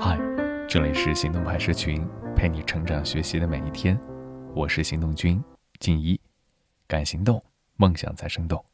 [0.00, 0.18] 嗨，
[0.68, 3.96] 这里是行动派社群，陪你成长学习的每一天。
[4.56, 5.40] 我是行动君
[5.78, 6.20] 静一，
[6.88, 7.40] 敢行动，
[7.76, 8.64] 梦想才生动。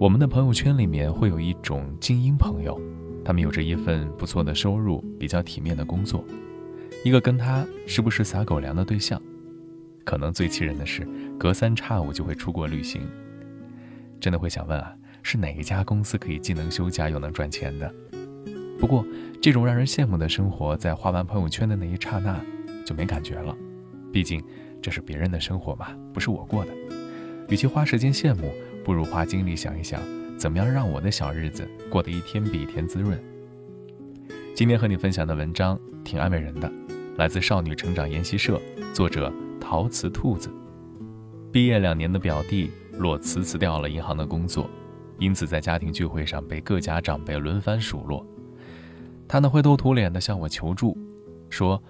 [0.00, 2.80] 我们的朋友圈里面会有一种精英朋友，
[3.22, 6.24] 他们有着一份不错的收入，比较体面的工作，
[7.04, 9.20] 一个跟他时不时撒狗粮的对象。
[10.02, 11.06] 可能最气人的是，
[11.38, 13.06] 隔三差五就会出国旅行。
[14.18, 17.94] 真的会想问啊，是哪一家公司可以既能休假又能赚钱的？
[18.78, 19.06] 不过，
[19.40, 22.40] 这种让人羡慕的生活，在花完朋友圈的那一刹那
[22.84, 23.56] 就没感觉了。
[24.12, 24.42] 毕竟，
[24.80, 26.70] 这是别人的生活嘛，不是我过的。
[27.48, 28.52] 与其花时间羡慕，
[28.84, 30.00] 不如花精力想一想，
[30.36, 33.18] 怎么样让我的小日子过得一天比一天滋润。
[34.54, 36.70] 今天和你分享的文章挺安慰人的，
[37.16, 38.60] 来自少女成长研习社，
[38.92, 39.32] 作者。
[39.64, 40.50] 陶瓷兔子
[41.52, 42.68] 毕业两年的表弟
[42.98, 44.68] 裸辞辞掉了银行的工作，
[45.22, 48.26] 因此在家庭聚会上被各家长辈轮番数落。
[49.28, 50.98] 他呢灰头土脸的向我求助，
[51.48, 51.80] 说：“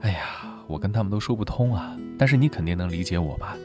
[0.00, 3.56] 哎呀，我跟他们都说不通啊，但是你肯定能理解我吧？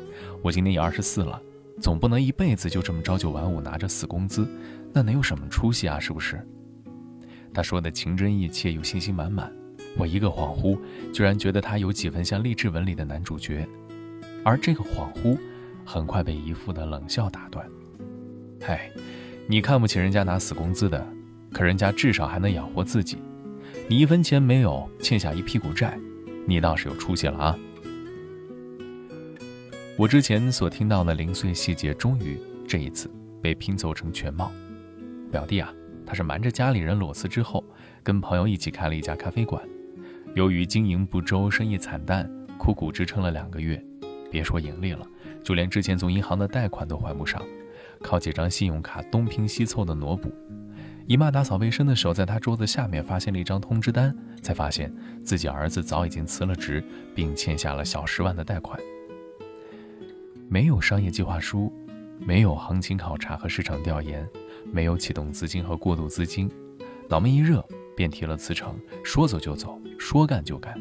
[0.41, 1.41] 我今年也二十四了，
[1.81, 4.47] 总不能一辈子就这么朝九晚五拿着死工资，
[4.93, 5.99] 那能有什么出息啊？
[5.99, 6.39] 是不是？”
[7.53, 9.51] 他说的情真意切又信心满满。
[9.97, 10.79] 我一个恍惚，
[11.13, 13.67] 居然觉得他有几分像励志文里的男主角，
[14.41, 15.37] 而这个恍惚，
[15.83, 17.67] 很快被姨父的冷笑打断。
[18.63, 18.91] 嗨，
[19.47, 21.03] 你看不起人家拿死工资的，
[21.51, 23.17] 可人家至少还能养活自己，
[23.89, 25.97] 你一分钱没有，欠下一屁股债，
[26.45, 27.57] 你倒是有出息了啊！
[29.97, 33.09] 我之前所听到的零碎细节，终于这一次
[33.41, 34.51] 被拼凑成全貌。
[35.31, 35.73] 表弟啊，
[36.05, 37.63] 他是瞒着家里人裸辞之后，
[38.03, 39.59] 跟朋友一起开了一家咖啡馆。
[40.35, 43.83] 由于经营不周，生意惨淡，苦苦支撑了两个月，
[44.29, 45.05] 别说盈利了，
[45.43, 47.41] 就连之前从银行的贷款都还不上，
[48.01, 50.31] 靠几张信用卡东拼西凑的挪补。
[51.07, 54.91] 姨妈打扫卫生的时候，在他桌子下面发现了一张通知单，才发现
[55.23, 58.79] 自己儿子早已经辞了职，并欠下了小十万的贷款。
[60.47, 61.71] 没有商业计划书，
[62.19, 64.27] 没有行情考察和市场调研，
[64.71, 66.49] 没有启动资金和过渡资金，
[67.09, 67.63] 脑门一热。
[67.93, 70.73] 便提了辞呈，说走就走，说干就干。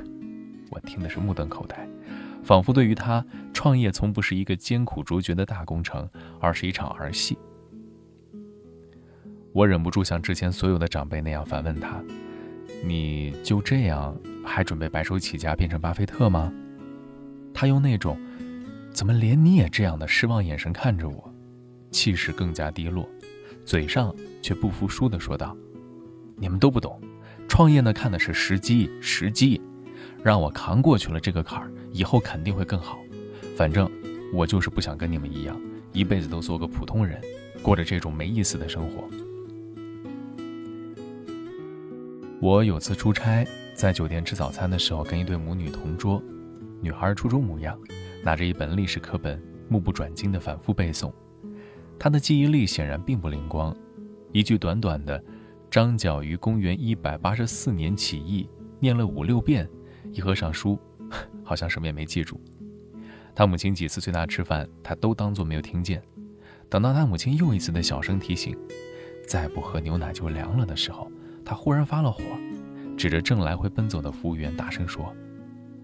[0.70, 1.88] 我听的是目瞪口呆，
[2.44, 3.24] 仿佛对于他
[3.54, 7.38] 创业从不是一个艰苦卓绝的大工程，而是一场儿戏。
[9.52, 12.02] 我忍不住像之前所有的长辈那样反问他
[12.84, 16.52] ：“你就这样还准备白手起家变成巴菲特吗？”
[17.54, 18.20] 他用那种
[18.92, 21.32] “怎么连你也这样的”失望眼神看着我，
[21.90, 23.08] 气势更加低落，
[23.64, 25.56] 嘴上却不服输地说道。
[26.36, 27.00] 你们都不懂，
[27.48, 29.62] 创业呢看的是时机，时机，
[30.24, 32.98] 让我扛过去了这个坎儿，以后肯定会更好。
[33.54, 33.86] 反正
[34.32, 35.60] 我就是不想跟你们一样，
[35.92, 37.20] 一辈子都做个普通人，
[37.62, 39.04] 过着这种没意思的生活。
[42.40, 46.22] 我有次出差，在酒店吃早餐的时候，跟一对母女同桌，
[46.80, 47.78] 女孩初中模样，
[48.22, 51.12] 拿着一本历史课本，目不转睛地反复背诵。
[51.98, 53.76] 她的记忆力显然并不灵光，
[54.32, 55.22] 一句短短的。
[55.70, 58.48] 张角于公元一百八十四年起义，
[58.80, 59.68] 念了五六遍，
[60.14, 60.78] 一合上书，
[61.42, 62.40] 好像什么也没记住。
[63.34, 66.00] 他母亲几次催他吃饭，他都当作没有听见。
[66.70, 68.56] 等到他母亲又一次的小声提醒，
[69.26, 71.10] 再不喝牛奶就凉了的时候，
[71.44, 72.22] 他忽然发了火，
[72.96, 75.12] 指着正来回奔走的服务员大声说：“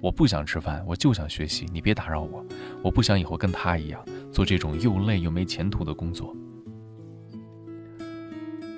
[0.00, 2.46] 我不想吃饭，我就想学习，你别打扰我。
[2.82, 6.34] 我不想以后跟他一样，做这种又累又没前途的工作。”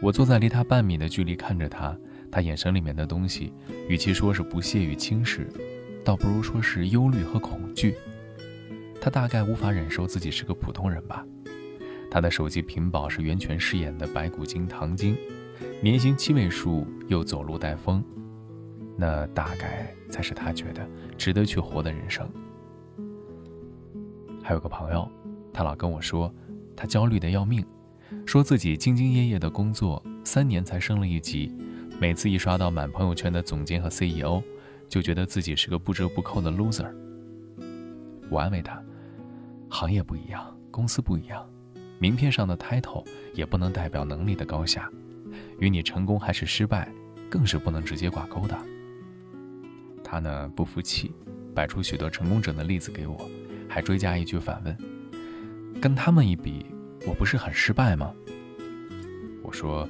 [0.01, 1.97] 我坐在离他半米的距离看着他，
[2.33, 3.53] 他眼神里面的东西，
[3.89, 5.47] 与其说是不屑与轻视，
[6.03, 7.95] 倒不如说是忧虑和恐惧。
[8.99, 11.25] 他大概无法忍受自己是个普通人吧。
[12.11, 15.15] 他的手机屏保是袁泉饰演的白骨精唐晶，
[15.83, 18.03] 年薪七位数又走路带风，
[18.97, 20.89] 那大概才是他觉得
[21.19, 22.27] 值得去活的人生。
[24.43, 25.07] 还有个朋友，
[25.53, 26.35] 他老跟我说，
[26.75, 27.63] 他焦虑的要命。
[28.27, 31.51] 说自己兢兢业业的工作三年才升了一级，
[32.03, 34.43] 每次一刷到满朋友圈的总监和 CEO，
[34.89, 36.93] 就觉得自己是个不折不扣的 loser。
[38.29, 38.83] 我安慰他，
[39.69, 41.49] 行业不一样，公司不一样，
[42.01, 44.91] 名片上的 title 也不能代表能力的高下，
[45.61, 46.93] 与你成功还是失败，
[47.31, 48.59] 更是不能直接挂钩的。
[50.03, 51.13] 他呢不服气，
[51.55, 53.31] 摆出许多成功者的例子给我，
[53.69, 54.77] 还追加一句反问：
[55.81, 56.67] 跟他们一比。
[57.07, 58.13] 我不是很失败吗？
[59.41, 59.89] 我说，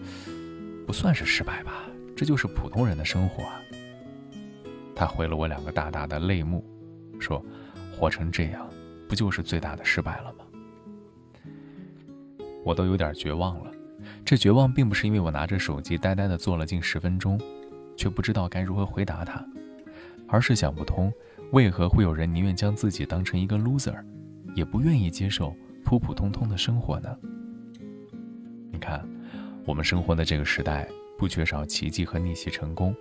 [0.87, 1.85] 不算是失败吧，
[2.23, 3.61] 这就是普通人的生活啊。
[4.95, 6.65] 他回了我两个大大的泪目，
[7.19, 7.45] 说
[7.91, 8.71] ：“活成这样，
[9.09, 10.45] 不就是最大的失败了吗？”
[12.63, 13.73] 我都有点绝望了。
[14.25, 17.41] 这绝望并不是因为我拿着手机呆呆地坐了近十分钟，
[17.97, 19.45] 却不知道该如何回答他，
[20.29, 21.13] 而是想不通
[21.51, 24.01] 为何会有人宁愿将自己当成一个 loser，
[24.55, 25.53] 也不愿意接受
[25.85, 27.19] 普普通通的生活呢？
[28.71, 29.05] 你看，
[29.67, 30.89] 我们生活的这个时代
[31.23, 32.93] 不缺少奇迹和逆袭成功，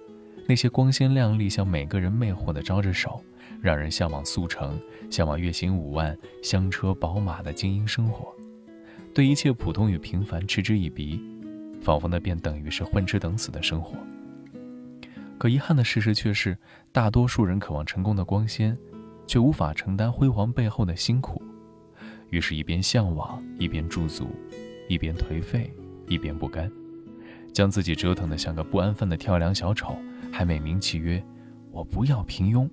[0.47, 3.19] 那些光鲜亮丽、向每个人魅惑的招着手，
[3.59, 4.79] 让人向往速成、
[5.09, 8.31] 向往月薪五万、香车宝马的精英生活。
[9.11, 11.19] 对一切普通与平凡嗤之以鼻，
[11.81, 13.97] 仿佛那便等于是混吃等死的生活。
[15.39, 16.55] 可遗憾的事实却是，
[16.91, 18.77] 大多数人渴望成功的光鲜，
[19.25, 21.41] 却无法承担辉煌背后的辛苦，
[22.29, 24.29] 于是，一边向往，一边驻足，
[24.87, 25.73] 一边颓废，
[26.07, 26.71] 一边不甘，
[27.53, 29.97] 将自己折腾得像个不安分的跳梁小丑，
[30.31, 31.23] 还美名其曰
[31.71, 32.69] ：“我不要平庸。”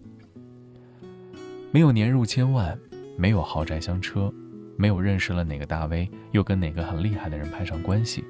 [1.73, 2.79] 没有年入千万，
[3.17, 4.33] 没有豪宅香车。
[4.81, 8.25] 没有认识了哪个大 V，又跟哪个很厉害的人攀上关系，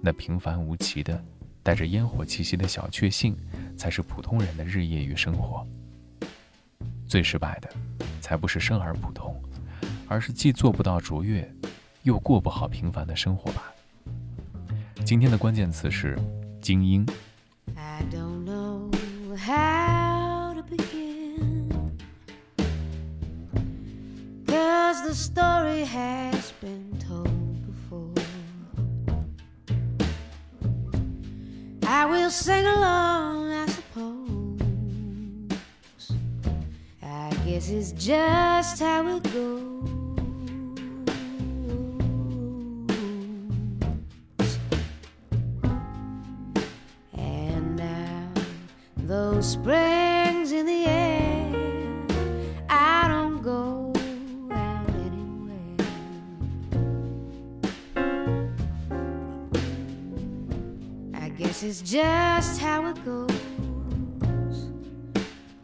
[0.00, 1.20] 那平凡无奇的、
[1.64, 3.36] 带着烟火气息的小确幸，
[3.76, 5.66] 才是普通人的日夜与生活。
[7.08, 7.68] 最失败的，
[8.20, 9.34] 才不是生而普通，
[10.06, 11.52] 而是既做不到卓越，
[12.04, 13.72] 又过不好平凡的生活吧。
[15.09, 16.17] 今天的关键词是
[16.61, 17.05] 精英。
[25.05, 28.13] the story has been told before.
[31.85, 34.61] I will sing along, I suppose.
[37.03, 39.68] I guess it's just how it goes.
[49.42, 52.06] Springs in the air.
[52.68, 53.92] I don't go
[54.52, 55.76] out anywhere.
[61.14, 63.30] I guess it's just how it goes.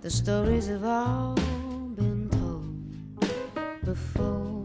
[0.01, 4.56] The stories have all been told before.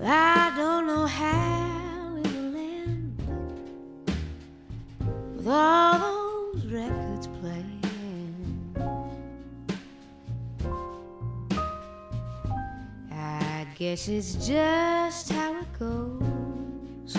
[0.00, 3.20] I don't know how it will end
[5.34, 5.98] with all
[6.54, 7.82] those records playing.
[13.10, 17.16] I guess it's just how it goes.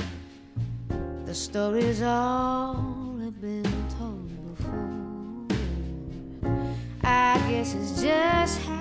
[1.25, 3.63] The stories all have been
[3.97, 5.49] told before.
[7.03, 8.78] I guess it's just how.